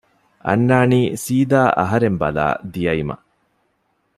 [0.47, 3.15] އަންނާނީ ސީދާ އަހަރެން ބަލާ ދިޔައިމަ